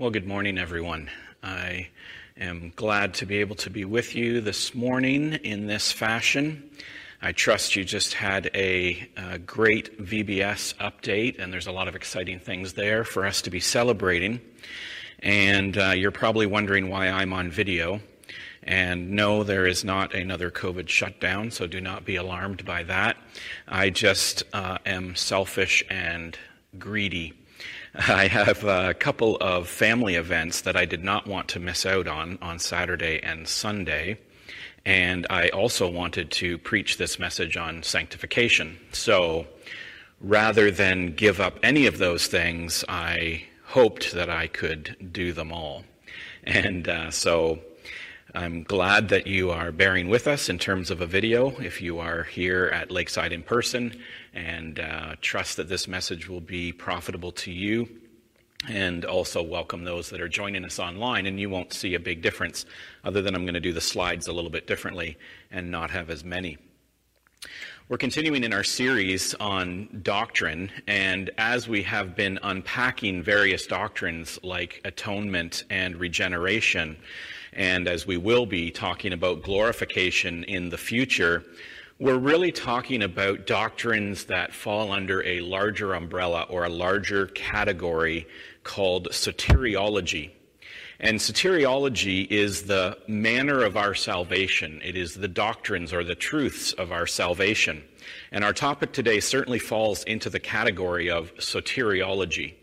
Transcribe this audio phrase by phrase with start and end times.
[0.00, 1.10] Well, good morning, everyone.
[1.42, 1.88] I
[2.36, 6.70] am glad to be able to be with you this morning in this fashion.
[7.20, 11.96] I trust you just had a, a, great VBS update, and there's a lot of
[11.96, 14.40] exciting things there for us to be celebrating.
[15.18, 18.00] And uh, you're probably wondering why I'm on video.
[18.62, 23.16] And no, there is not another COVID shutdown, so do not be alarmed by that.
[23.66, 26.38] I just uh, am selfish and
[26.78, 27.34] greedy
[27.94, 32.06] I have a couple of family events that I did not want to miss out
[32.06, 34.18] on on Saturday and Sunday.
[34.84, 38.78] And I also wanted to preach this message on sanctification.
[38.92, 39.46] So
[40.20, 45.52] rather than give up any of those things, I hoped that I could do them
[45.52, 45.84] all.
[46.44, 47.58] And uh, so
[48.34, 51.98] I'm glad that you are bearing with us in terms of a video if you
[51.98, 53.98] are here at Lakeside in person,
[54.34, 57.88] and uh, trust that this message will be profitable to you.
[58.68, 62.20] And also welcome those that are joining us online, and you won't see a big
[62.20, 62.66] difference,
[63.02, 65.16] other than I'm going to do the slides a little bit differently
[65.50, 66.58] and not have as many.
[67.88, 74.38] We're continuing in our series on doctrine, and as we have been unpacking various doctrines
[74.42, 76.98] like atonement and regeneration,
[77.58, 81.42] and as we will be talking about glorification in the future,
[81.98, 88.28] we're really talking about doctrines that fall under a larger umbrella or a larger category
[88.62, 90.30] called soteriology.
[91.00, 94.80] And soteriology is the manner of our salvation.
[94.84, 97.82] It is the doctrines or the truths of our salvation.
[98.30, 102.54] And our topic today certainly falls into the category of soteriology.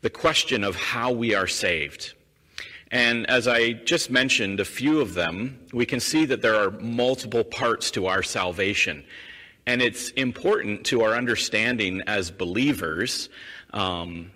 [0.00, 2.15] The question of how we are saved.
[2.90, 6.70] And as I just mentioned, a few of them, we can see that there are
[6.70, 9.04] multiple parts to our salvation.
[9.66, 13.28] And it's important to our understanding as believers.
[13.72, 14.30] Um,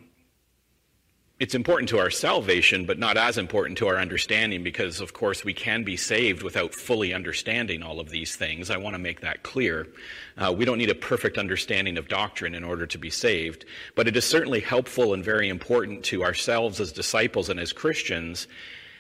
[1.41, 5.43] it's important to our salvation, but not as important to our understanding because, of course,
[5.43, 8.69] we can be saved without fully understanding all of these things.
[8.69, 9.89] I want to make that clear.
[10.37, 13.65] Uh, we don't need a perfect understanding of doctrine in order to be saved,
[13.95, 18.47] but it is certainly helpful and very important to ourselves as disciples and as Christians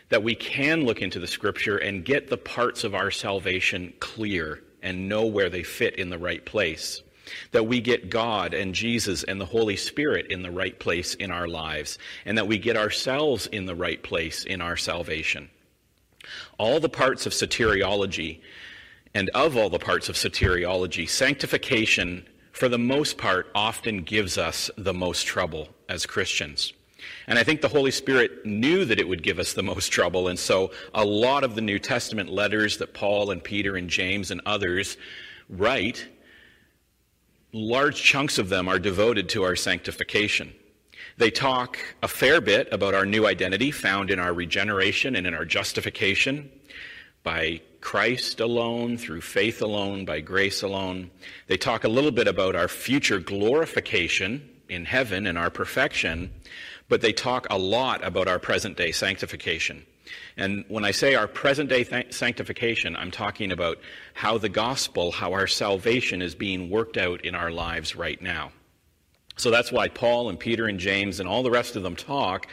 [0.09, 4.62] that we can look into the scripture and get the parts of our salvation clear
[4.83, 7.03] and know where they fit in the right place
[7.53, 11.31] that we get God and Jesus and the Holy Spirit in the right place in
[11.31, 15.51] our lives, and that we get ourselves in the right place in our salvation.
[16.59, 18.41] All the parts of soteriology,
[19.15, 24.71] and of all the parts of soteriology, sanctification, for the most part, often gives us
[24.77, 26.73] the most trouble as Christians.
[27.27, 30.29] And I think the Holy Spirit knew that it would give us the most trouble.
[30.29, 34.31] And so a lot of the New Testament letters that Paul and Peter and James
[34.31, 34.97] and others
[35.49, 36.07] write
[37.53, 40.53] large chunks of them are devoted to our sanctification.
[41.16, 45.34] They talk a fair bit about our new identity found in our regeneration and in
[45.34, 46.50] our justification
[47.22, 51.10] by Christ alone, through faith alone, by grace alone.
[51.47, 56.33] They talk a little bit about our future glorification in heaven and our perfection,
[56.89, 59.84] but they talk a lot about our present day sanctification.
[60.37, 63.78] And when I say our present day th- sanctification, I'm talking about
[64.15, 68.53] how the gospel, how our salvation is being worked out in our lives right now.
[69.37, 72.47] So that's why Paul and Peter and James and all the rest of them talk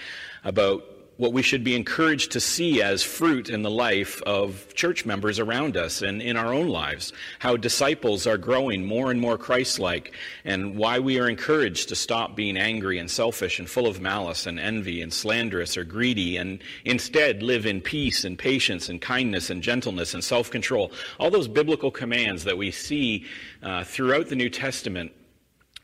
[0.43, 0.83] about
[1.17, 5.39] what we should be encouraged to see as fruit in the life of church members
[5.39, 7.11] around us and in our own lives.
[7.39, 10.13] How disciples are growing more and more Christ like,
[10.45, 14.45] and why we are encouraged to stop being angry and selfish and full of malice
[14.45, 19.49] and envy and slanderous or greedy, and instead live in peace and patience and kindness
[19.49, 20.91] and gentleness and self control.
[21.19, 23.25] All those biblical commands that we see
[23.63, 25.11] uh, throughout the New Testament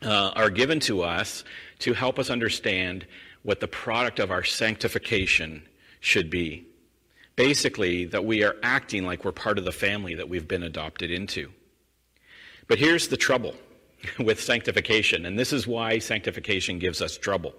[0.02, 1.44] uh, are given to us
[1.80, 3.06] to help us understand
[3.44, 5.62] what the product of our sanctification
[6.00, 6.66] should be.
[7.36, 11.10] Basically, that we are acting like we're part of the family that we've been adopted
[11.10, 11.52] into.
[12.66, 13.54] But here's the trouble
[14.18, 17.54] with sanctification, and this is why sanctification gives us trouble.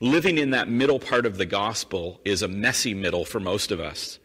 [0.00, 3.80] Living in that middle part of the gospel is a messy middle for most of
[3.80, 4.18] us.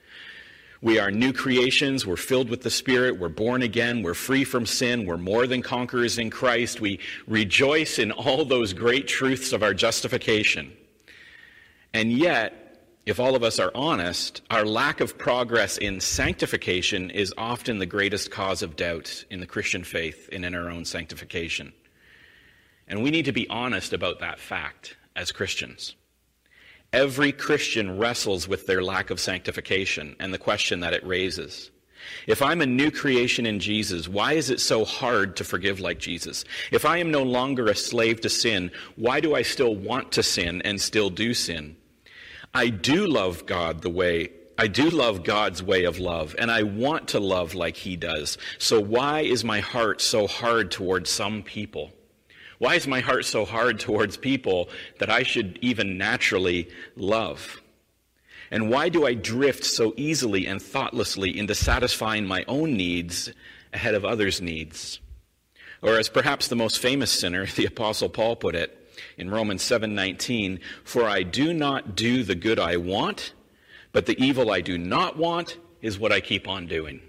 [0.81, 2.05] We are new creations.
[2.05, 3.19] We're filled with the Spirit.
[3.19, 4.03] We're born again.
[4.03, 5.05] We're free from sin.
[5.05, 6.81] We're more than conquerors in Christ.
[6.81, 10.71] We rejoice in all those great truths of our justification.
[11.93, 12.67] And yet,
[13.05, 17.85] if all of us are honest, our lack of progress in sanctification is often the
[17.85, 21.71] greatest cause of doubt in the Christian faith and in our own sanctification.
[22.87, 25.95] And we need to be honest about that fact as Christians.
[26.93, 31.71] Every Christian wrestles with their lack of sanctification and the question that it raises.
[32.27, 35.99] If I'm a new creation in Jesus, why is it so hard to forgive like
[35.99, 36.45] Jesus?
[36.71, 40.23] If I am no longer a slave to sin, why do I still want to
[40.23, 41.77] sin and still do sin?
[42.53, 46.63] I do love God the way I do love God's way of love, and I
[46.63, 48.39] want to love like He does.
[48.57, 51.91] So why is my heart so hard towards some people?
[52.57, 57.61] Why is my heart so hard towards people that I should even naturally love?
[58.49, 63.31] And why do I drift so easily and thoughtlessly into satisfying my own needs
[63.73, 64.99] ahead of others' needs?
[65.81, 68.73] Or as perhaps the most famous sinner, the apostle Paul put it
[69.17, 73.33] in Romans 7:19, "For I do not do the good I want,
[73.91, 77.01] but the evil I do not want is what I keep on doing."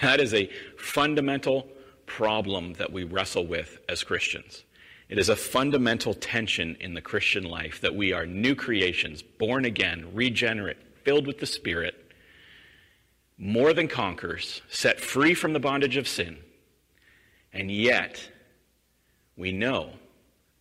[0.00, 1.68] That is a fundamental
[2.06, 4.64] problem that we wrestle with as Christians.
[5.10, 9.64] It is a fundamental tension in the Christian life that we are new creations, born
[9.64, 11.96] again, regenerate, filled with the Spirit,
[13.36, 16.38] more than conquerors, set free from the bondage of sin.
[17.52, 18.30] And yet,
[19.36, 19.94] we know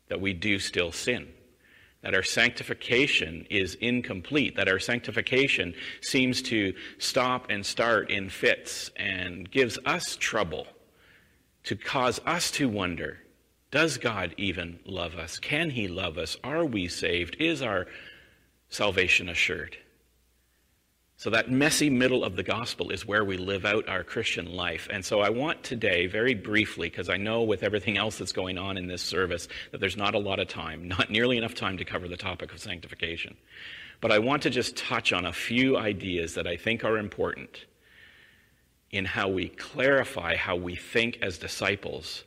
[0.07, 1.27] that we do still sin.
[2.01, 8.89] That our sanctification is incomplete, that our sanctification seems to stop and start in fits
[8.95, 10.65] and gives us trouble,
[11.65, 13.19] to cause us to wonder
[13.71, 15.37] does God even love us?
[15.37, 16.37] Can He love us?
[16.43, 17.37] Are we saved?
[17.39, 17.87] Is our
[18.69, 19.77] salvation assured?
[21.17, 24.87] So, that messy middle of the gospel is where we live out our Christian life.
[24.89, 28.57] And so, I want today, very briefly, because I know with everything else that's going
[28.57, 31.77] on in this service, that there's not a lot of time, not nearly enough time
[31.77, 33.35] to cover the topic of sanctification.
[34.01, 37.65] But I want to just touch on a few ideas that I think are important
[38.91, 42.23] in how we clarify how we think as disciples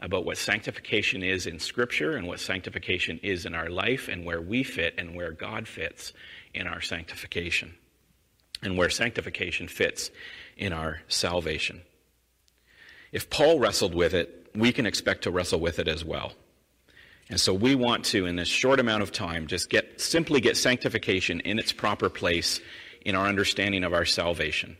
[0.00, 4.40] about what sanctification is in Scripture and what sanctification is in our life and where
[4.40, 6.12] we fit and where God fits
[6.52, 7.74] in our sanctification
[8.62, 10.10] and where sanctification fits
[10.56, 11.82] in our salvation.
[13.12, 16.32] If Paul wrestled with it, we can expect to wrestle with it as well.
[17.28, 20.56] And so we want to, in this short amount of time, just get simply get
[20.56, 22.60] sanctification in its proper place
[23.04, 24.76] in our understanding of our salvation.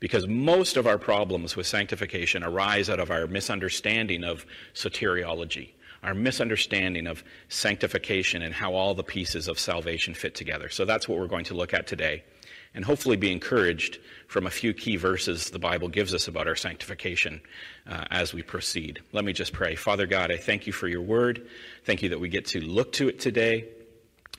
[0.00, 4.44] Because most of our problems with sanctification arise out of our misunderstanding of
[4.74, 5.70] soteriology,
[6.02, 10.68] our misunderstanding of sanctification and how all the pieces of salvation fit together.
[10.68, 12.24] So that's what we're going to look at today,
[12.74, 16.56] and hopefully be encouraged from a few key verses the Bible gives us about our
[16.56, 17.40] sanctification
[17.88, 19.00] uh, as we proceed.
[19.12, 19.76] Let me just pray.
[19.76, 21.46] Father God, I thank you for your word.
[21.84, 23.68] Thank you that we get to look to it today,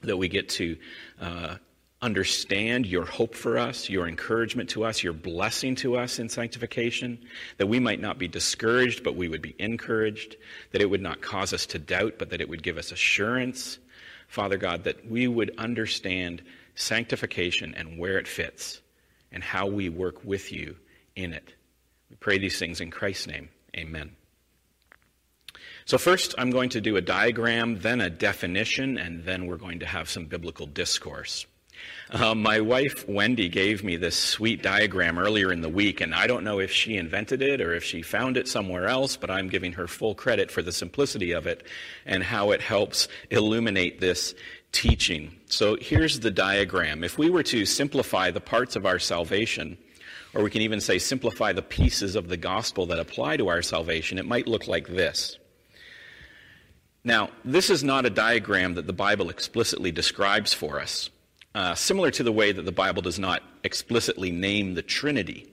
[0.03, 0.77] that we get to.
[1.19, 1.55] Uh,
[2.01, 7.17] understand your hope for us, your encouragement to us, your blessing to us in sanctification,
[7.57, 10.35] that we might not be discouraged, but we would be encouraged,
[10.71, 13.79] that it would not cause us to doubt, but that it would give us assurance.
[14.27, 16.41] Father God, that we would understand
[16.75, 18.81] sanctification and where it fits
[19.31, 20.75] and how we work with you
[21.15, 21.53] in it.
[22.09, 23.49] We pray these things in Christ's name.
[23.75, 24.15] Amen.
[25.85, 29.79] So, first, I'm going to do a diagram, then a definition, and then we're going
[29.79, 31.45] to have some biblical discourse.
[32.11, 36.27] Um, my wife, Wendy, gave me this sweet diagram earlier in the week, and I
[36.27, 39.49] don't know if she invented it or if she found it somewhere else, but I'm
[39.49, 41.65] giving her full credit for the simplicity of it
[42.05, 44.35] and how it helps illuminate this
[44.71, 45.35] teaching.
[45.47, 47.03] So here's the diagram.
[47.03, 49.77] If we were to simplify the parts of our salvation,
[50.35, 53.61] or we can even say simplify the pieces of the gospel that apply to our
[53.61, 55.39] salvation, it might look like this.
[57.03, 61.09] Now, this is not a diagram that the Bible explicitly describes for us.
[61.55, 65.49] Uh, similar to the way that the Bible does not explicitly name the Trinity.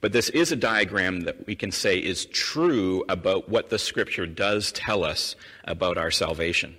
[0.00, 4.26] But this is a diagram that we can say is true about what the Scripture
[4.26, 6.74] does tell us about our salvation.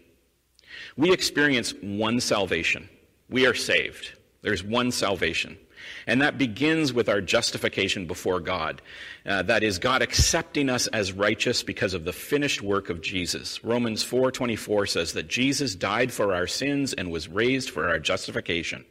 [0.97, 2.89] We experience one salvation.
[3.29, 4.17] We are saved.
[4.41, 5.59] There's one salvation.
[6.05, 8.81] And that begins with our justification before God.
[9.25, 13.63] Uh, that is God accepting us as righteous because of the finished work of Jesus.
[13.63, 18.85] Romans 4:24 says that Jesus died for our sins and was raised for our justification.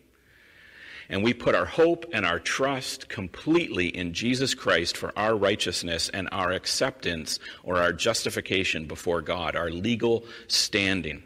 [1.08, 6.08] And we put our hope and our trust completely in Jesus Christ for our righteousness
[6.08, 11.22] and our acceptance or our justification before God, our legal standing.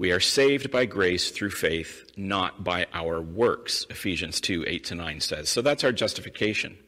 [0.00, 4.94] We are saved by grace through faith, not by our works, Ephesians 2 8 to
[4.94, 5.50] 9 says.
[5.50, 6.78] So that's our justification.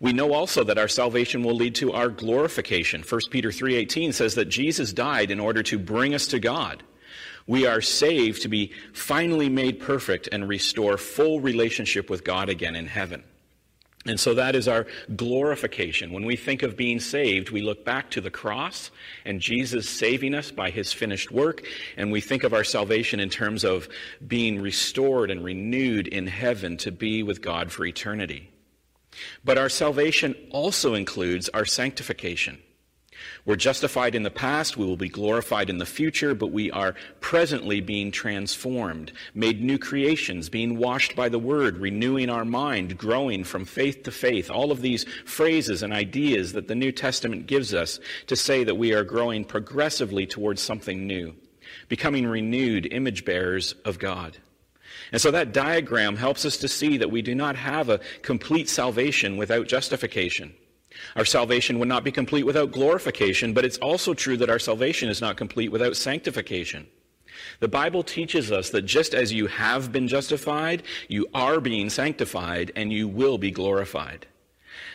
[0.00, 3.04] We know also that our salvation will lead to our glorification.
[3.04, 6.82] 1 Peter 3:18 says that Jesus died in order to bring us to God.
[7.46, 12.74] We are saved to be finally made perfect and restore full relationship with God again
[12.74, 13.22] in heaven.
[14.06, 14.86] And so that is our
[15.16, 16.12] glorification.
[16.12, 18.90] When we think of being saved, we look back to the cross
[19.24, 21.64] and Jesus saving us by his finished work,
[21.96, 23.88] and we think of our salvation in terms of
[24.26, 28.50] being restored and renewed in heaven to be with God for eternity.
[29.44, 32.58] But our salvation also includes our sanctification.
[33.46, 36.96] We're justified in the past, we will be glorified in the future, but we are
[37.20, 43.44] presently being transformed, made new creations, being washed by the word, renewing our mind, growing
[43.44, 44.50] from faith to faith.
[44.50, 48.78] All of these phrases and ideas that the New Testament gives us to say that
[48.78, 51.32] we are growing progressively towards something new,
[51.88, 54.38] becoming renewed image bearers of God.
[55.12, 58.68] And so that diagram helps us to see that we do not have a complete
[58.68, 60.52] salvation without justification.
[61.14, 65.08] Our salvation would not be complete without glorification, but it's also true that our salvation
[65.08, 66.86] is not complete without sanctification.
[67.60, 72.72] The Bible teaches us that just as you have been justified, you are being sanctified
[72.76, 74.26] and you will be glorified.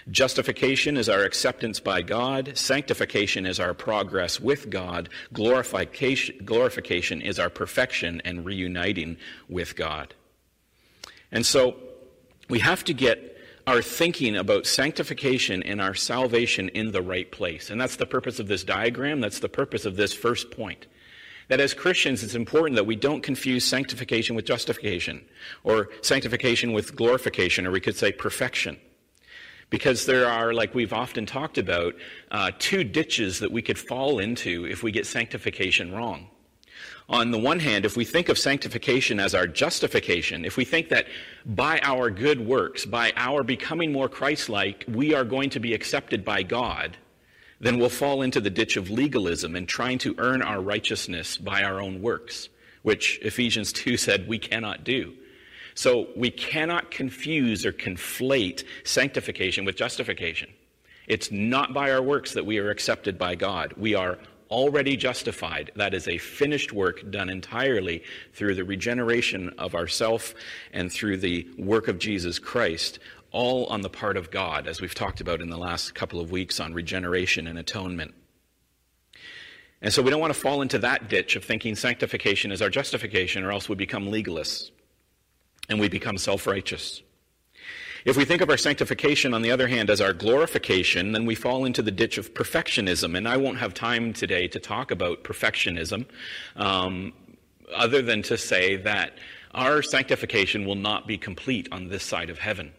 [0.10, 2.58] Justification is our acceptance by God.
[2.58, 5.10] Sanctification is our progress with God.
[5.34, 9.18] Glorification, glorification is our perfection and reuniting
[9.48, 10.14] with God.
[11.32, 11.76] And so
[12.50, 13.31] we have to get
[13.72, 17.70] our thinking about sanctification and our salvation in the right place.
[17.70, 19.22] And that's the purpose of this diagram.
[19.22, 20.88] That's the purpose of this first point.
[21.48, 25.24] That as Christians, it's important that we don't confuse sanctification with justification,
[25.64, 28.78] or sanctification with glorification, or we could say perfection.
[29.70, 31.96] Because there are, like we've often talked about,
[32.30, 36.28] uh, two ditches that we could fall into if we get sanctification wrong
[37.10, 40.90] on the one hand, if we think of sanctification as our justification, if we think
[40.90, 41.08] that
[41.46, 45.74] by our good works, by our becoming more Christ like, we are going to be
[45.74, 46.98] accepted by God,
[47.60, 51.64] then we'll fall into the ditch of legalism and trying to earn our righteousness by
[51.64, 52.50] our own works,
[52.82, 55.14] which Ephesians 2 said we cannot do.
[55.76, 60.50] So we cannot confuse or conflate sanctification with justification.
[61.08, 63.74] It's not by our works that we are accepted by God.
[63.78, 64.18] We are
[64.52, 65.72] already justified.
[65.76, 68.04] That is a finished work done entirely
[68.34, 70.36] through the regeneration of ourself
[70.74, 73.00] and through the work of Jesus Christ,
[73.32, 76.32] all on the part of God, as we've talked about in the last couple of
[76.32, 78.14] weeks on regeneration and atonement.
[79.82, 82.70] And so we don't want to fall into that ditch of thinking sanctification is our
[82.70, 84.70] justification, or else we become legalists
[85.70, 87.02] and we become self righteous.
[88.04, 91.36] If we think of our sanctification, on the other hand, as our glorification, then we
[91.36, 93.16] fall into the ditch of perfectionism.
[93.16, 96.06] And I won't have time today to talk about perfectionism,
[96.56, 97.14] um,
[97.76, 99.20] other than to say that
[99.54, 102.72] our sanctification will not be complete on this side of heaven.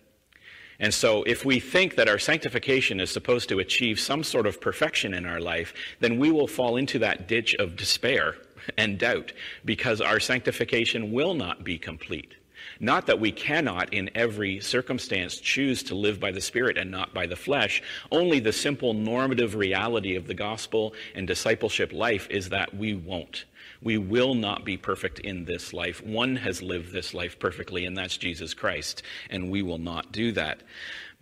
[0.80, 4.60] And so, if we think that our sanctification is supposed to achieve some sort of
[4.60, 8.34] perfection in our life, then we will fall into that ditch of despair
[8.76, 9.32] and doubt
[9.64, 12.34] because our sanctification will not be complete.
[12.82, 17.14] Not that we cannot, in every circumstance, choose to live by the Spirit and not
[17.14, 17.80] by the flesh.
[18.10, 23.44] Only the simple normative reality of the gospel and discipleship life is that we won't.
[23.80, 26.04] We will not be perfect in this life.
[26.04, 30.32] One has lived this life perfectly, and that's Jesus Christ, and we will not do
[30.32, 30.64] that.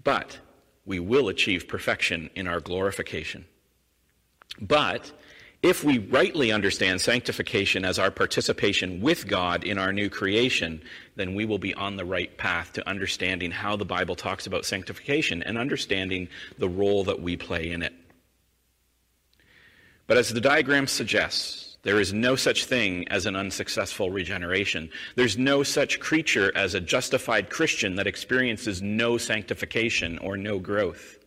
[0.02, 0.38] But
[0.86, 3.44] we will achieve perfection in our glorification.
[4.58, 5.12] But
[5.62, 10.82] if we rightly understand sanctification as our participation with God in our new creation,
[11.16, 14.64] then we will be on the right path to understanding how the Bible talks about
[14.64, 17.92] sanctification and understanding the role that we play in it.
[20.06, 24.90] But as the diagram suggests, there is no such thing as an unsuccessful regeneration.
[25.14, 31.19] There's no such creature as a justified Christian that experiences no sanctification or no growth.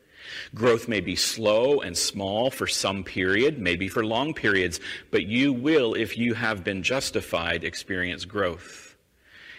[0.54, 4.80] Growth may be slow and small for some period, maybe for long periods,
[5.12, 8.96] but you will, if you have been justified, experience growth.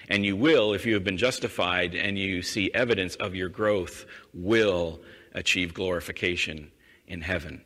[0.09, 4.07] And you will, if you have been justified and you see evidence of your growth,
[4.33, 5.01] will
[5.33, 6.71] achieve glorification
[7.07, 7.65] in heaven.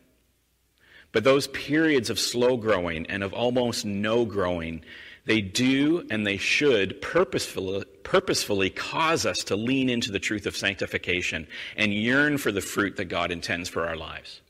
[1.12, 4.84] But those periods of slow growing and of almost no growing
[5.28, 10.56] they do and they should purposefully, purposefully cause us to lean into the truth of
[10.56, 14.40] sanctification and yearn for the fruit that God intends for our lives.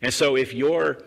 [0.00, 1.02] And so if your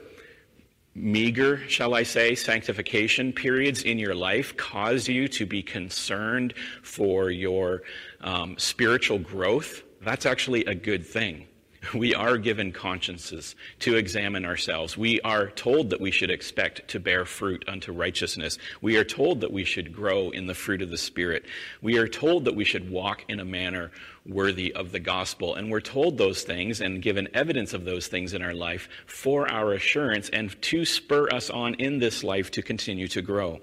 [0.94, 7.32] meager, shall I say, sanctification periods in your life cause you to be concerned for
[7.32, 7.82] your
[8.22, 11.48] um, spiritual growth, that's actually a good thing.
[11.94, 14.98] We are given consciences to examine ourselves.
[14.98, 18.58] We are told that we should expect to bear fruit unto righteousness.
[18.82, 21.46] We are told that we should grow in the fruit of the Spirit.
[21.82, 23.92] We are told that we should walk in a manner
[24.26, 25.56] worthy of the gospel.
[25.56, 29.50] And we're told those things and given evidence of those things in our life for
[29.50, 33.62] our assurance and to spur us on in this life to continue to grow.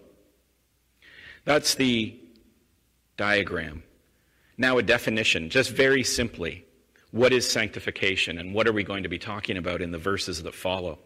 [1.45, 2.19] That's the
[3.17, 3.85] diagram.
[4.59, 6.66] Now, a definition, just very simply
[7.17, 10.43] what is sanctification and what are we going to be talking about in the verses
[10.43, 10.99] that follow.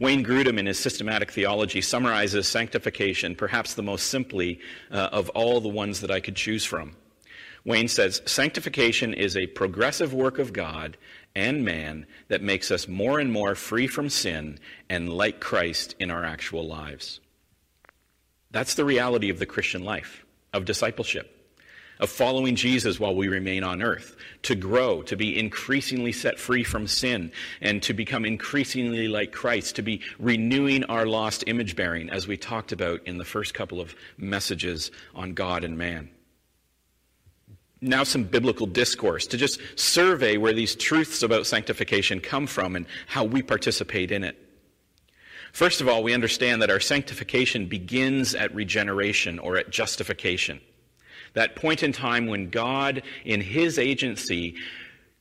[0.00, 4.58] Wayne Grudem, in his systematic theology, summarizes sanctification perhaps the most simply
[4.90, 6.96] uh, of all the ones that I could choose from.
[7.64, 10.96] Wayne says sanctification is a progressive work of God
[11.36, 14.58] and man that makes us more and more free from sin
[14.90, 17.20] and like Christ in our actual lives.
[18.50, 21.37] That's the reality of the Christian life, of discipleship
[22.00, 26.64] of following Jesus while we remain on earth, to grow, to be increasingly set free
[26.64, 32.10] from sin, and to become increasingly like Christ, to be renewing our lost image bearing,
[32.10, 36.10] as we talked about in the first couple of messages on God and man.
[37.80, 42.86] Now, some biblical discourse to just survey where these truths about sanctification come from and
[43.06, 44.36] how we participate in it.
[45.52, 50.60] First of all, we understand that our sanctification begins at regeneration or at justification.
[51.38, 54.56] That point in time when God, in His agency,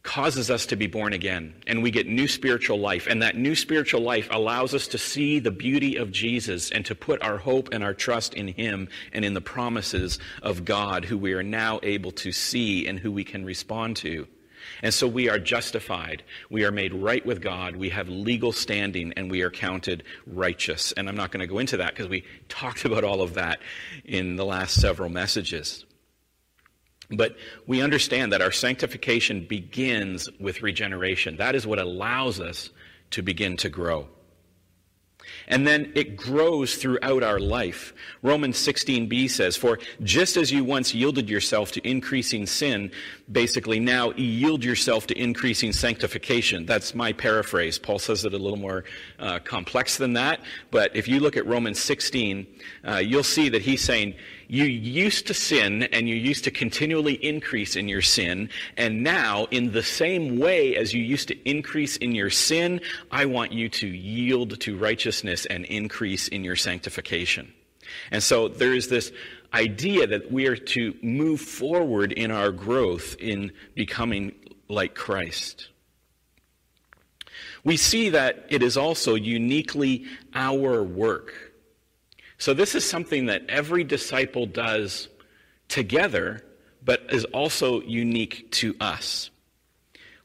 [0.02, 3.06] causes us to be born again and we get new spiritual life.
[3.06, 6.96] And that new spiritual life allows us to see the beauty of Jesus and to
[6.96, 11.20] put our hope and our trust in Him and in the promises of God, who
[11.20, 14.28] we are now able to see and who we can respond to.
[14.82, 16.24] And so we are justified.
[16.50, 17.76] We are made right with God.
[17.76, 20.94] We have legal standing and we are counted righteous.
[20.94, 23.60] And I'm not going to go into that because we talked about all of that
[24.04, 25.86] in the last several messages.
[27.10, 31.38] But we understand that our sanctification begins with regeneration.
[31.38, 32.70] That is what allows us
[33.12, 34.08] to begin to grow.
[35.48, 37.94] And then it grows throughout our life.
[38.22, 42.92] Romans 16b says, For just as you once yielded yourself to increasing sin,
[43.32, 46.66] basically now yield yourself to increasing sanctification.
[46.66, 47.80] That's my paraphrase.
[47.80, 48.84] Paul says it a little more
[49.20, 50.42] uh, complex than that.
[50.70, 52.48] But if you look at Romans 16,
[52.86, 54.16] uh, you'll see that he's saying,
[54.48, 58.50] you used to sin and you used to continually increase in your sin.
[58.78, 62.80] And now, in the same way as you used to increase in your sin,
[63.12, 67.54] I want you to yield to righteousness and increase in your sanctification.
[68.12, 69.12] And so there is this
[69.54, 74.34] idea that we are to move forward in our growth in becoming
[74.70, 75.70] like Christ.
[77.64, 81.47] We see that it is also uniquely our work
[82.38, 85.08] so this is something that every disciple does
[85.68, 86.44] together,
[86.84, 89.30] but is also unique to us.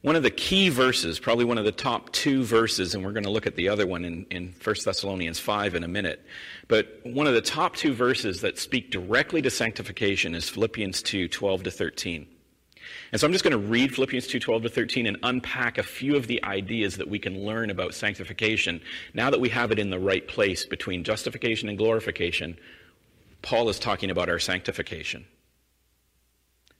[0.03, 3.22] One of the key verses, probably one of the top two verses, and we're going
[3.22, 6.25] to look at the other one in, in 1 Thessalonians 5 in a minute,
[6.66, 11.29] but one of the top two verses that speak directly to sanctification is Philippians 2
[11.29, 12.27] 12 to 13.
[13.12, 16.16] And so I'm just going to read Philippians 2:12 to 13 and unpack a few
[16.16, 18.81] of the ideas that we can learn about sanctification
[19.12, 22.59] now that we have it in the right place between justification and glorification.
[23.42, 25.27] Paul is talking about our sanctification.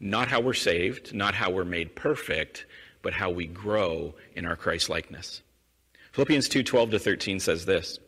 [0.01, 2.65] Not how we're saved, not how we're made perfect,
[3.03, 5.43] but how we grow in our Christ likeness.
[6.13, 7.99] Philippians 2:12 to 13 says this.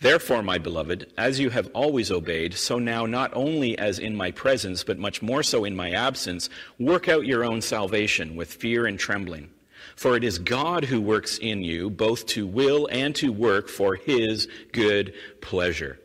[0.00, 4.30] Therefore, my beloved, as you have always obeyed, so now not only as in my
[4.30, 8.86] presence, but much more so in my absence, work out your own salvation with fear
[8.86, 9.50] and trembling.
[9.96, 13.96] For it is God who works in you, both to will and to work for
[13.96, 15.98] his good pleasure.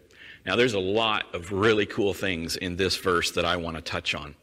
[0.43, 3.81] Now, there's a lot of really cool things in this verse that I want to
[3.83, 4.33] touch on.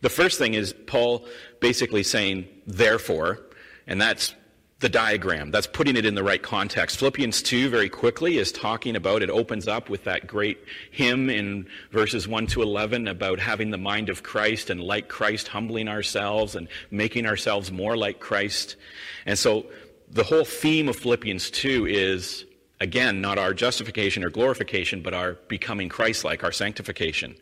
[0.00, 1.26] The first thing is Paul
[1.60, 3.46] basically saying, therefore,
[3.86, 4.34] and that's
[4.80, 5.50] the diagram.
[5.50, 6.98] That's putting it in the right context.
[6.98, 10.58] Philippians 2 very quickly is talking about, it opens up with that great
[10.90, 15.48] hymn in verses 1 to 11 about having the mind of Christ and like Christ,
[15.48, 18.76] humbling ourselves and making ourselves more like Christ.
[19.24, 19.64] And so
[20.10, 22.44] the whole theme of Philippians 2 is,
[22.78, 27.34] again, not our justification or glorification, but our becoming Christ-like, our sanctification.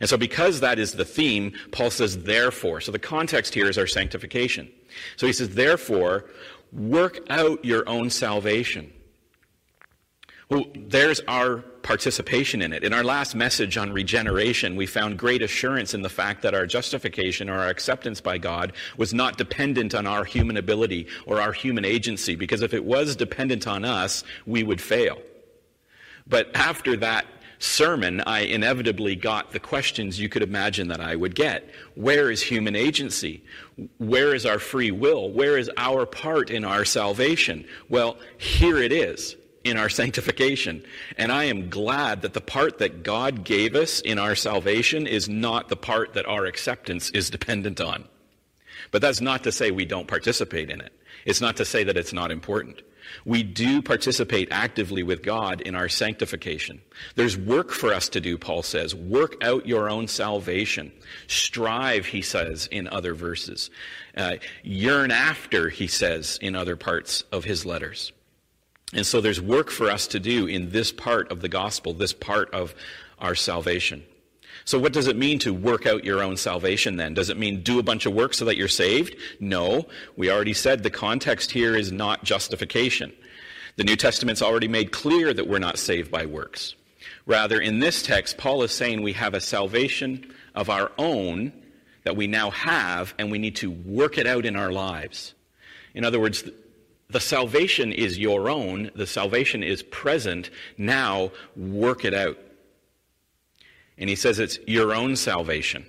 [0.00, 2.80] And so because that is the theme, Paul says, therefore.
[2.80, 4.68] So the context here is our sanctification.
[5.16, 6.28] So he says, therefore,
[6.72, 8.92] work out your own salvation.
[10.48, 12.82] Well, there's our participation in it.
[12.82, 16.66] In our last message on regeneration, we found great assurance in the fact that our
[16.66, 21.52] justification or our acceptance by God was not dependent on our human ability or our
[21.52, 25.22] human agency, because if it was dependent on us, we would fail.
[26.26, 27.26] But after that
[27.60, 31.70] sermon, I inevitably got the questions you could imagine that I would get.
[31.94, 33.44] Where is human agency?
[33.98, 35.30] Where is our free will?
[35.30, 37.66] Where is our part in our salvation?
[37.88, 40.82] Well, here it is in our sanctification.
[41.16, 45.28] And I am glad that the part that God gave us in our salvation is
[45.28, 48.04] not the part that our acceptance is dependent on.
[48.90, 50.92] But that's not to say we don't participate in it.
[51.26, 52.82] It's not to say that it's not important.
[53.24, 56.80] We do participate actively with God in our sanctification.
[57.14, 58.94] There's work for us to do, Paul says.
[58.94, 60.92] Work out your own salvation.
[61.26, 63.70] Strive, he says in other verses.
[64.16, 68.12] Uh, yearn after, he says in other parts of his letters.
[68.92, 72.12] And so there's work for us to do in this part of the gospel, this
[72.12, 72.74] part of
[73.18, 74.02] our salvation.
[74.64, 77.14] So, what does it mean to work out your own salvation then?
[77.14, 79.16] Does it mean do a bunch of work so that you're saved?
[79.40, 79.86] No.
[80.16, 83.12] We already said the context here is not justification.
[83.76, 86.74] The New Testament's already made clear that we're not saved by works.
[87.26, 91.52] Rather, in this text, Paul is saying we have a salvation of our own
[92.04, 95.34] that we now have, and we need to work it out in our lives.
[95.94, 96.44] In other words,
[97.08, 100.50] the salvation is your own, the salvation is present.
[100.78, 102.38] Now, work it out.
[104.00, 105.86] And he says it's your own salvation.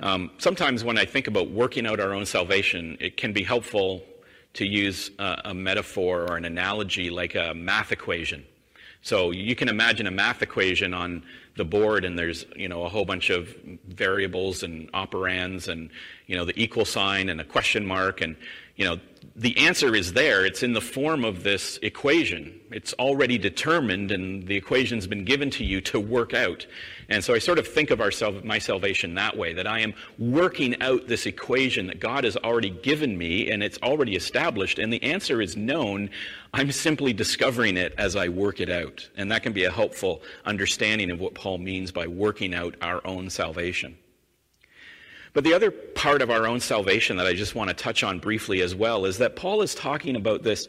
[0.00, 4.02] Um, sometimes when I think about working out our own salvation, it can be helpful
[4.54, 8.44] to use a, a metaphor or an analogy like a math equation.
[9.02, 11.22] So you can imagine a math equation on
[11.56, 13.54] the board, and there's you know a whole bunch of
[13.88, 15.90] variables and operands, and
[16.26, 18.34] you know the equal sign and a question mark, and
[18.76, 18.98] you know
[19.36, 20.46] the answer is there.
[20.46, 22.60] It's in the form of this equation.
[22.70, 26.66] It's already determined, and the equation's been given to you to work out.
[27.08, 28.12] And so I sort of think of our,
[28.44, 32.70] my salvation that way that I am working out this equation that God has already
[32.70, 36.10] given me, and it's already established, and the answer is known.
[36.52, 39.08] I'm simply discovering it as I work it out.
[39.16, 43.04] And that can be a helpful understanding of what Paul means by working out our
[43.04, 43.96] own salvation.
[45.34, 48.20] But the other part of our own salvation that I just want to touch on
[48.20, 50.68] briefly as well is that Paul is talking about this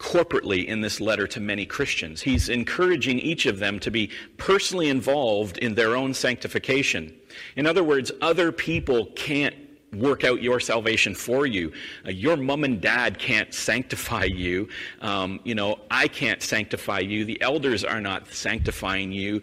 [0.00, 2.20] corporately in this letter to many Christians.
[2.20, 7.16] He's encouraging each of them to be personally involved in their own sanctification.
[7.54, 9.54] In other words, other people can't
[9.94, 11.72] work out your salvation for you.
[12.04, 14.68] Uh, your mom and dad can't sanctify you.
[15.00, 17.24] Um, you know, I can't sanctify you.
[17.24, 19.40] The elders are not sanctifying you.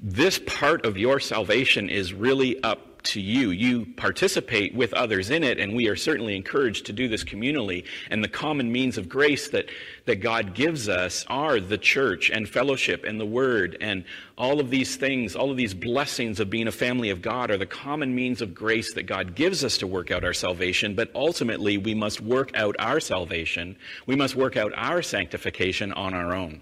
[0.00, 3.50] This part of your salvation is really up to you.
[3.50, 7.84] You participate with others in it, and we are certainly encouraged to do this communally.
[8.10, 9.66] And the common means of grace that,
[10.06, 14.04] that God gives us are the church and fellowship and the word and
[14.38, 17.58] all of these things, all of these blessings of being a family of God are
[17.58, 20.94] the common means of grace that God gives us to work out our salvation.
[20.94, 23.76] But ultimately, we must work out our salvation.
[24.06, 26.60] We must work out our sanctification on our own.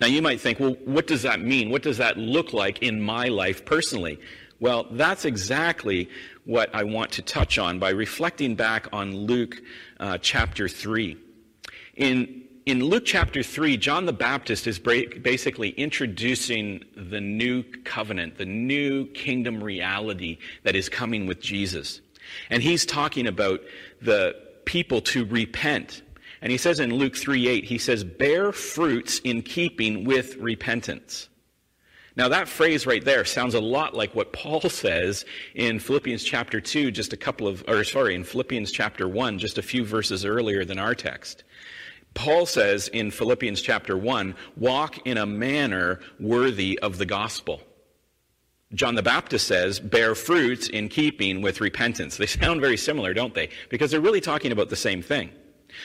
[0.00, 1.70] Now, you might think, well, what does that mean?
[1.70, 4.18] What does that look like in my life personally?
[4.58, 6.08] Well, that's exactly
[6.44, 9.60] what I want to touch on by reflecting back on Luke
[10.00, 11.16] uh, chapter 3.
[11.96, 18.46] In, in Luke chapter 3, John the Baptist is basically introducing the new covenant, the
[18.46, 22.00] new kingdom reality that is coming with Jesus.
[22.48, 23.60] And he's talking about
[24.00, 26.02] the people to repent.
[26.40, 31.28] And he says in Luke 3 8, he says, bear fruits in keeping with repentance.
[32.16, 35.24] Now, that phrase right there sounds a lot like what Paul says
[35.54, 39.58] in Philippians chapter 2, just a couple of, or sorry, in Philippians chapter 1, just
[39.58, 41.44] a few verses earlier than our text.
[42.14, 47.60] Paul says in Philippians chapter 1, walk in a manner worthy of the gospel.
[48.72, 52.16] John the Baptist says, bear fruits in keeping with repentance.
[52.16, 53.50] They sound very similar, don't they?
[53.68, 55.30] Because they're really talking about the same thing.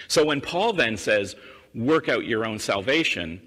[0.07, 1.35] So when Paul then says,
[1.75, 3.45] work out your own salvation,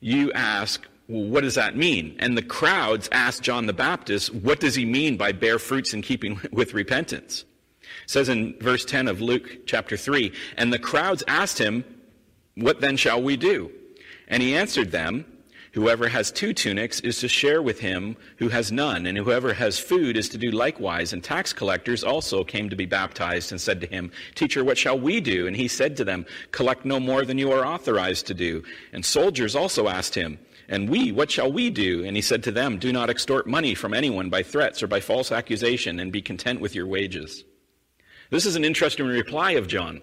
[0.00, 2.16] you ask, what does that mean?
[2.18, 6.02] And the crowds asked John the Baptist, what does he mean by bear fruits in
[6.02, 7.44] keeping with repentance?
[8.04, 11.84] It says in verse 10 of Luke chapter 3, and the crowds asked him,
[12.54, 13.70] what then shall we do?
[14.28, 15.26] And he answered them,
[15.72, 19.78] Whoever has two tunics is to share with him who has none, and whoever has
[19.78, 21.14] food is to do likewise.
[21.14, 25.00] And tax collectors also came to be baptized and said to him, Teacher, what shall
[25.00, 25.46] we do?
[25.46, 28.62] And he said to them, Collect no more than you are authorized to do.
[28.92, 32.04] And soldiers also asked him, and we, what shall we do?
[32.04, 35.00] And he said to them, Do not extort money from anyone by threats or by
[35.00, 37.44] false accusation, and be content with your wages.
[38.30, 40.00] This is an interesting reply of John.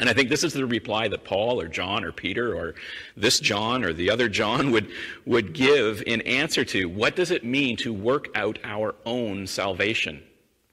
[0.00, 2.74] And I think this is the reply that Paul or John or Peter or
[3.16, 4.90] this John or the other John would,
[5.24, 10.22] would give in answer to what does it mean to work out our own salvation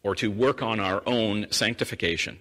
[0.02, 2.40] or to work on our own sanctification?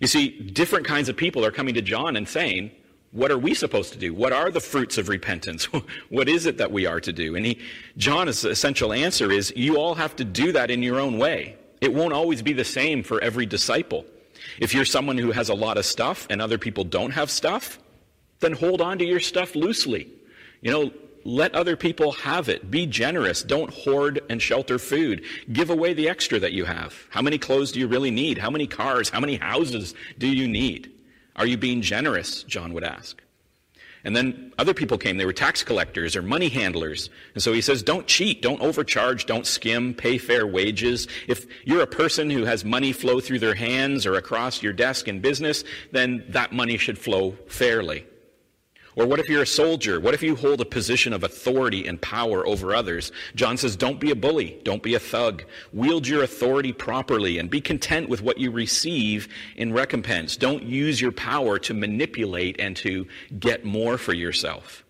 [0.00, 2.70] You see, different kinds of people are coming to John and saying,
[3.16, 4.12] what are we supposed to do?
[4.12, 5.64] What are the fruits of repentance?
[6.10, 7.34] what is it that we are to do?
[7.34, 7.58] And he,
[7.96, 11.56] John's essential answer is you all have to do that in your own way.
[11.80, 14.04] It won't always be the same for every disciple.
[14.60, 17.78] If you're someone who has a lot of stuff and other people don't have stuff,
[18.40, 20.08] then hold on to your stuff loosely.
[20.60, 20.92] You know,
[21.24, 22.70] let other people have it.
[22.70, 23.42] Be generous.
[23.42, 25.24] Don't hoard and shelter food.
[25.50, 26.94] Give away the extra that you have.
[27.08, 28.36] How many clothes do you really need?
[28.36, 29.08] How many cars?
[29.08, 30.92] How many houses do you need?
[31.36, 32.42] Are you being generous?
[32.42, 33.22] John would ask.
[34.04, 35.16] And then other people came.
[35.16, 37.10] They were tax collectors or money handlers.
[37.34, 41.08] And so he says, don't cheat, don't overcharge, don't skim, pay fair wages.
[41.26, 45.08] If you're a person who has money flow through their hands or across your desk
[45.08, 48.06] in business, then that money should flow fairly.
[48.96, 50.00] Or what if you're a soldier?
[50.00, 53.12] What if you hold a position of authority and power over others?
[53.34, 54.58] John says, don't be a bully.
[54.64, 55.44] Don't be a thug.
[55.74, 60.38] Wield your authority properly and be content with what you receive in recompense.
[60.38, 63.06] Don't use your power to manipulate and to
[63.38, 64.82] get more for yourself.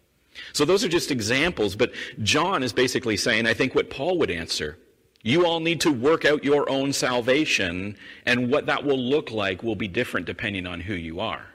[0.53, 1.93] So those are just examples, but
[2.23, 4.79] John is basically saying, I think what Paul would answer.
[5.23, 9.65] You all need to work out your own salvation, and what that will look like
[9.65, 11.47] will be different depending on who you are.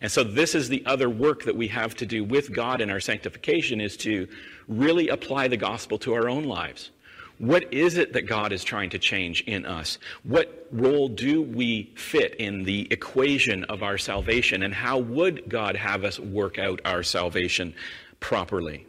[0.00, 2.90] And so this is the other work that we have to do with God in
[2.90, 4.28] our sanctification is to
[4.68, 6.90] really apply the gospel to our own lives.
[7.38, 9.98] What is it that God is trying to change in us?
[10.22, 14.62] What role do we fit in the equation of our salvation?
[14.62, 17.74] And how would God have us work out our salvation
[18.20, 18.86] properly?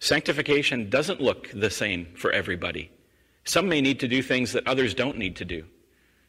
[0.00, 2.90] Sanctification doesn't look the same for everybody.
[3.44, 5.64] Some may need to do things that others don't need to do.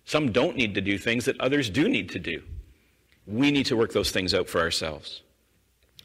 [0.06, 2.44] Some don't need to do things that others do need to do.
[3.28, 5.22] We need to work those things out for ourselves.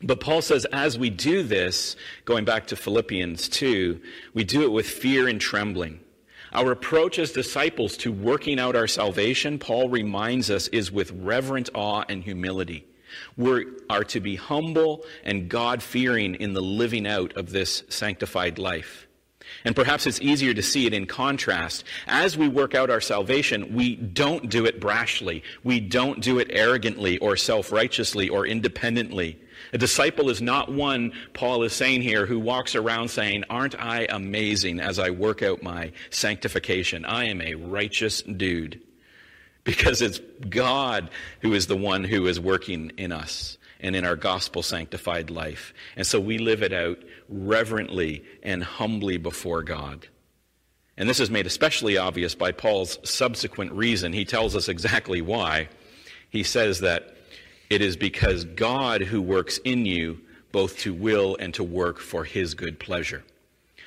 [0.03, 4.01] But Paul says, as we do this, going back to Philippians 2,
[4.35, 6.01] we do it with fear and trembling.
[6.53, 11.71] Our approach as disciples to working out our salvation, Paul reminds us, is with reverent
[11.73, 12.85] awe and humility.
[13.37, 18.59] We are to be humble and God fearing in the living out of this sanctified
[18.59, 19.07] life.
[19.65, 21.85] And perhaps it's easier to see it in contrast.
[22.07, 25.43] As we work out our salvation, we don't do it brashly.
[25.65, 29.39] We don't do it arrogantly or self-righteously or independently.
[29.73, 34.07] A disciple is not one, Paul is saying here, who walks around saying, Aren't I
[34.09, 37.05] amazing as I work out my sanctification?
[37.05, 38.81] I am a righteous dude.
[39.65, 41.09] Because it's God
[41.41, 45.75] who is the one who is working in us and in our gospel sanctified life.
[45.97, 50.07] And so we live it out reverently and humbly before God.
[50.97, 54.13] And this is made especially obvious by Paul's subsequent reason.
[54.13, 55.69] He tells us exactly why.
[56.31, 57.17] He says that
[57.71, 60.21] it is because God who works in you
[60.53, 63.25] both to will and to work for his good pleasure.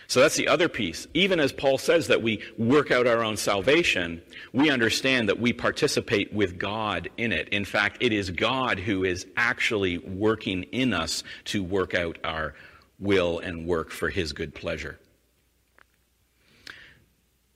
[0.08, 1.08] So that's the other piece.
[1.13, 4.22] Even as Paul says that we work out our own salvation,
[4.54, 7.50] we understand that we participate with God in it.
[7.50, 12.54] In fact, it is God who is actually working in us to work out our
[13.00, 15.00] will and work for his good pleasure.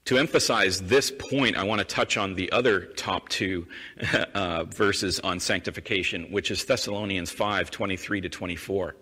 [0.05, 3.67] To emphasize this point, I want to touch on the other top two
[4.33, 8.95] uh, verses on sanctification, which is Thessalonians 5 23 to 24.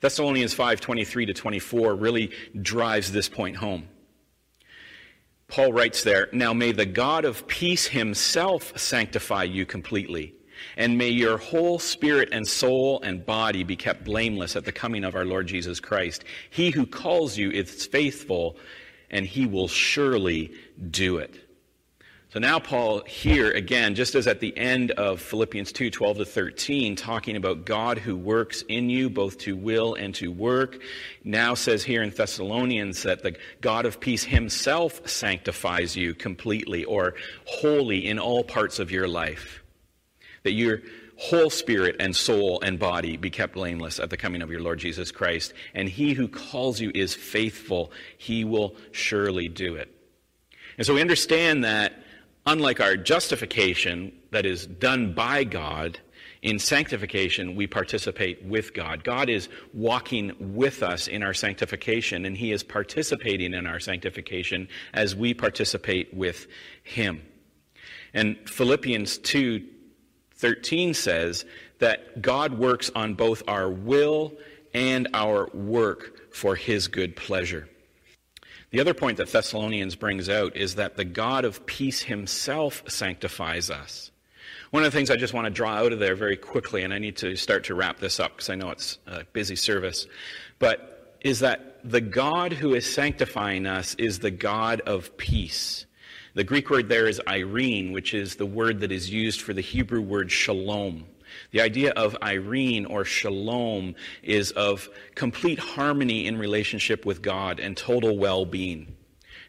[0.00, 2.30] Thessalonians 5 23 to 24 really
[2.60, 3.88] drives this point home.
[5.48, 10.34] Paul writes there, Now may the God of peace himself sanctify you completely,
[10.76, 15.04] and may your whole spirit and soul and body be kept blameless at the coming
[15.04, 16.24] of our Lord Jesus Christ.
[16.50, 18.56] He who calls you is faithful,
[19.10, 20.52] and he will surely
[20.90, 21.38] do it.
[22.34, 26.24] So now Paul here again, just as at the end of Philippians 2, 12 to
[26.24, 30.80] 13, talking about God who works in you both to will and to work,
[31.22, 37.14] now says here in Thessalonians that the God of peace himself sanctifies you completely or
[37.44, 39.62] wholly in all parts of your life.
[40.42, 40.80] That your
[41.16, 44.80] whole spirit and soul and body be kept blameless at the coming of your Lord
[44.80, 45.54] Jesus Christ.
[45.72, 47.92] And he who calls you is faithful.
[48.18, 49.88] He will surely do it.
[50.76, 52.00] And so we understand that
[52.46, 55.98] Unlike our justification that is done by God,
[56.44, 59.02] in sanctification, we participate with God.
[59.02, 64.68] God is walking with us in our sanctification, and He is participating in our sanctification
[64.92, 66.46] as we participate with
[66.82, 67.22] Him.
[68.12, 69.64] And Philippians 2
[70.36, 71.46] 13 says
[71.78, 74.34] that God works on both our will
[74.74, 77.70] and our work for His good pleasure.
[78.74, 83.70] The other point that Thessalonians brings out is that the God of peace himself sanctifies
[83.70, 84.10] us.
[84.72, 86.92] One of the things I just want to draw out of there very quickly, and
[86.92, 90.08] I need to start to wrap this up because I know it's a busy service,
[90.58, 95.86] but is that the God who is sanctifying us is the God of peace.
[96.34, 99.60] The Greek word there is eirene, which is the word that is used for the
[99.60, 101.06] Hebrew word shalom.
[101.50, 107.76] The idea of eirene or shalom is of complete harmony in relationship with God and
[107.76, 108.96] total well being.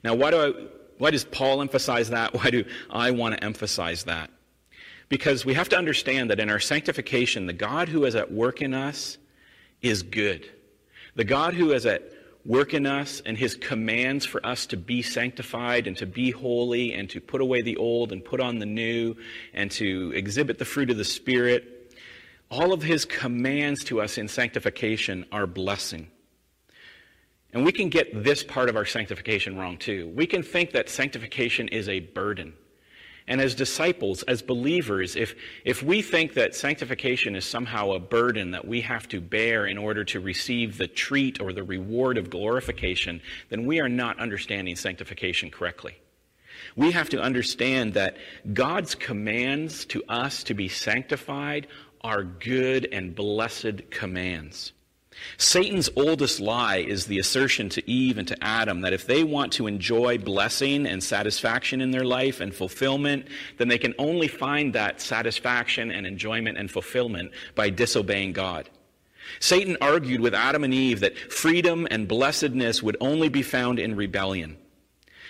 [0.03, 0.67] Now, why, do I,
[0.97, 2.33] why does Paul emphasize that?
[2.35, 4.29] Why do I want to emphasize that?
[5.09, 8.61] Because we have to understand that in our sanctification, the God who is at work
[8.61, 9.17] in us
[9.81, 10.49] is good.
[11.15, 12.11] The God who is at
[12.45, 16.93] work in us and his commands for us to be sanctified and to be holy
[16.93, 19.15] and to put away the old and put on the new
[19.53, 21.74] and to exhibit the fruit of the Spirit
[22.49, 26.09] all of his commands to us in sanctification are blessing.
[27.53, 30.11] And we can get this part of our sanctification wrong too.
[30.13, 32.53] We can think that sanctification is a burden.
[33.27, 38.51] And as disciples, as believers, if, if we think that sanctification is somehow a burden
[38.51, 42.29] that we have to bear in order to receive the treat or the reward of
[42.29, 45.97] glorification, then we are not understanding sanctification correctly.
[46.75, 48.17] We have to understand that
[48.53, 51.67] God's commands to us to be sanctified
[52.05, 54.73] are good and blessed commands.
[55.39, 59.53] Satan's oldest lie is the assertion to Eve and to Adam that if they want
[59.53, 63.25] to enjoy blessing and satisfaction in their life and fulfillment,
[63.57, 68.69] then they can only find that satisfaction and enjoyment and fulfillment by disobeying God.
[69.39, 73.95] Satan argued with Adam and Eve that freedom and blessedness would only be found in
[73.95, 74.57] rebellion.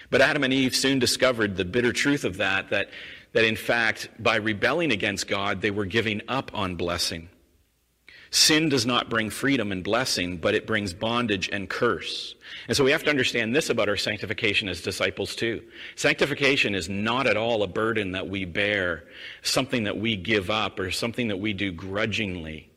[0.10, 2.90] But Adam and Eve soon discovered the bitter truth of that, that,
[3.36, 7.28] that in fact, by rebelling against God, they were giving up on blessing.
[8.32, 12.34] Sin does not bring freedom and blessing, but it brings bondage and curse.
[12.70, 15.62] And so we have to understand this about our sanctification as disciples too.
[15.98, 19.04] Sanctification is not at all a burden that we bear,
[19.42, 22.70] something that we give up, or something that we do grudgingly.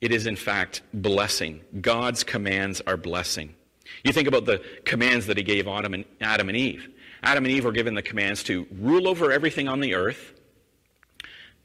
[0.00, 1.62] It is in fact blessing.
[1.80, 3.56] God's commands are blessing.
[4.04, 6.88] You think about the commands that he gave Adam and, Eve.
[7.22, 10.34] Adam and Eve were given the commands to rule over everything on the earth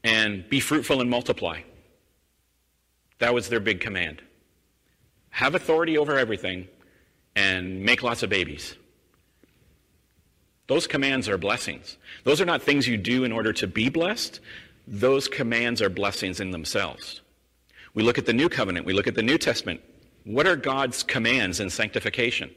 [0.04, 1.60] and be fruitful and multiply.
[3.18, 4.22] That was their big command.
[5.30, 6.68] Have authority over everything
[7.34, 8.76] and make lots of babies.
[10.68, 11.96] Those commands are blessings.
[12.24, 14.40] Those are not things you do in order to be blessed.
[14.86, 17.22] Those commands are blessings in themselves.
[17.94, 19.80] We look at the New Covenant, we look at the New Testament.
[20.24, 22.50] What are God's commands in sanctification?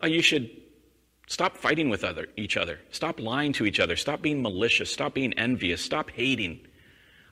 [0.00, 0.61] Oh, you should
[1.32, 2.78] stop fighting with other, each other.
[2.90, 3.96] Stop lying to each other.
[3.96, 4.92] Stop being malicious.
[4.92, 5.80] Stop being envious.
[5.80, 6.60] Stop hating.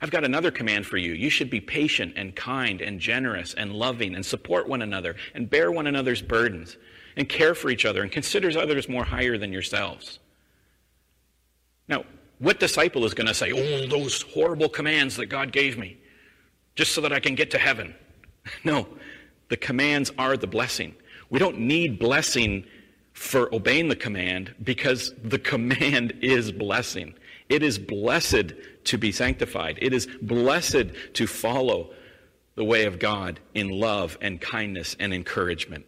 [0.01, 1.13] I've got another command for you.
[1.13, 5.51] You should be patient and kind and generous and loving and support one another and
[5.51, 6.79] bear one another's burdens
[7.17, 10.19] and care for each other and consider others more higher than yourselves.
[11.87, 12.05] Now,
[12.39, 15.99] what disciple is going to say, Oh, those horrible commands that God gave me
[16.75, 17.95] just so that I can get to heaven?
[18.65, 18.89] No,
[19.51, 20.95] the commands are the blessing.
[21.29, 22.65] We don't need blessing
[23.21, 27.13] for obeying the command because the command is blessing.
[27.51, 28.55] It is blessed
[28.85, 29.79] to be sanctified.
[29.83, 31.91] It is blessed to follow
[32.55, 35.85] the way of God in love and kindness and encouragement.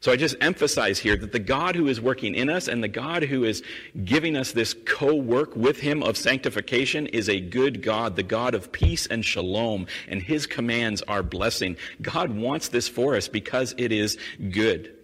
[0.00, 2.88] So I just emphasize here that the God who is working in us and the
[2.88, 3.62] God who is
[4.02, 8.54] giving us this co work with Him of sanctification is a good God, the God
[8.54, 11.76] of peace and shalom, and His commands are blessing.
[12.00, 14.16] God wants this for us because it is
[14.50, 14.94] good.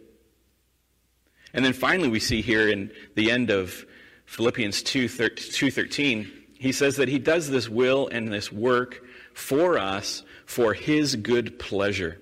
[1.53, 3.85] And then finally, we see here in the end of
[4.27, 9.03] Philippians 2 2:13, he says that he does this will and this work
[9.35, 12.21] for us for his good pleasure.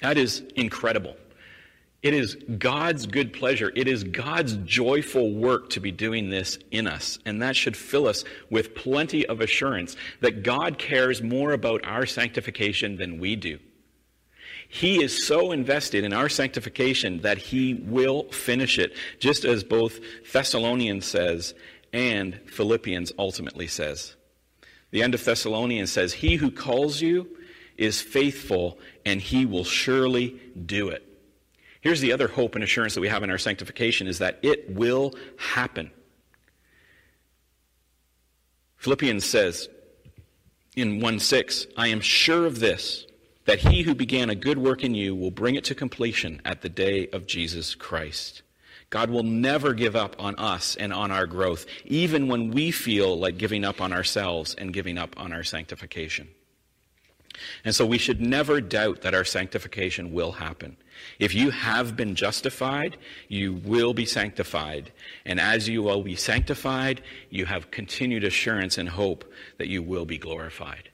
[0.00, 1.16] That is incredible.
[2.02, 3.72] It is God's good pleasure.
[3.74, 7.18] It is God's joyful work to be doing this in us.
[7.24, 12.06] And that should fill us with plenty of assurance that God cares more about our
[12.06, 13.58] sanctification than we do.
[14.68, 20.00] He is so invested in our sanctification that he will finish it, just as both
[20.32, 21.54] Thessalonians says
[21.92, 24.16] and Philippians ultimately says.
[24.90, 27.28] The end of Thessalonians says, He who calls you
[27.76, 31.02] is faithful, and he will surely do it.
[31.80, 34.70] Here's the other hope and assurance that we have in our sanctification is that it
[34.74, 35.90] will happen.
[38.76, 39.68] Philippians says
[40.74, 43.05] in 1 6, I am sure of this
[43.46, 46.60] that he who began a good work in you will bring it to completion at
[46.60, 48.42] the day of Jesus Christ.
[48.90, 53.18] God will never give up on us and on our growth, even when we feel
[53.18, 56.28] like giving up on ourselves and giving up on our sanctification.
[57.64, 60.76] And so we should never doubt that our sanctification will happen.
[61.18, 62.96] If you have been justified,
[63.28, 64.92] you will be sanctified.
[65.24, 70.06] And as you will be sanctified, you have continued assurance and hope that you will
[70.06, 70.90] be glorified.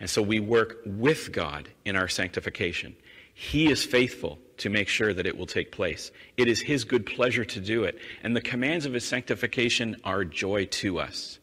[0.00, 2.96] And so we work with God in our sanctification.
[3.34, 6.12] He is faithful to make sure that it will take place.
[6.36, 7.98] It is His good pleasure to do it.
[8.22, 11.38] And the commands of His sanctification are joy to us.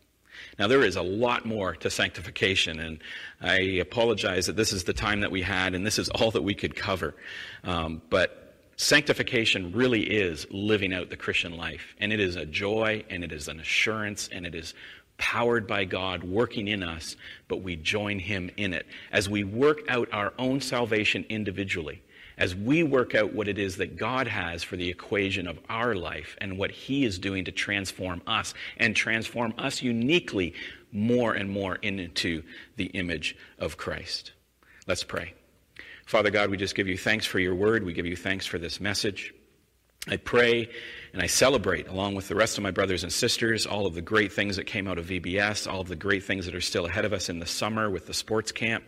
[0.58, 3.00] Now, there is a lot more to sanctification, and
[3.42, 6.42] I apologize that this is the time that we had, and this is all that
[6.44, 7.16] we could cover.
[7.64, 13.04] Um, but sanctification really is living out the Christian life, and it is a joy,
[13.10, 14.74] and it is an assurance, and it is
[15.22, 17.16] powered by God working in us,
[17.48, 18.88] but we join Him in it.
[19.12, 22.02] As we work out our own salvation individually,
[22.40, 25.94] as we work out what it is that God has for the equation of our
[25.94, 30.56] life and what He is doing to transform us and transform us uniquely
[30.92, 32.42] more and more into
[32.78, 34.32] the image of Christ.
[34.88, 35.36] Let's pray.
[36.08, 37.84] Father God, we just give you thanks for your word.
[37.84, 39.36] We give you thanks for this message.
[40.08, 40.70] I pray
[41.14, 44.02] and I celebrate, along with the rest of my brothers and sisters, all of the
[44.02, 46.86] great things that came out of VBS, all of the great things that are still
[46.86, 48.84] ahead of us in the summer with the sports camp.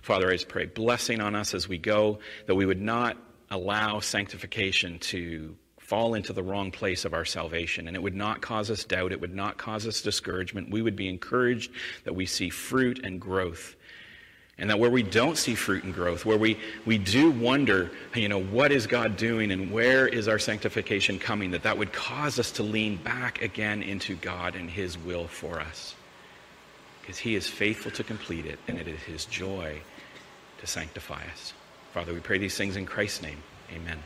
[0.00, 3.18] Father, I just pray blessing on us as we go, that we would not
[3.50, 7.86] allow sanctification to fall into the wrong place of our salvation.
[7.86, 9.12] And it would not cause us doubt.
[9.12, 10.70] It would not cause us discouragement.
[10.70, 11.70] We would be encouraged
[12.04, 13.76] that we see fruit and growth
[14.58, 18.28] and that where we don't see fruit and growth, where we, we do wonder, you
[18.28, 22.38] know, what is God doing and where is our sanctification coming, that that would cause
[22.38, 25.94] us to lean back again into God and His will for us.
[27.02, 29.78] Because He is faithful to complete it, and it is His joy
[30.58, 31.52] to sanctify us.
[31.92, 33.42] Father, we pray these things in Christ's name.
[33.74, 33.98] Amen.